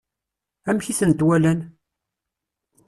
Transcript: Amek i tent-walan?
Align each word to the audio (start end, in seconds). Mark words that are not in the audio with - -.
Amek 0.69 0.87
i 0.91 0.93
tent-walan? 0.99 1.59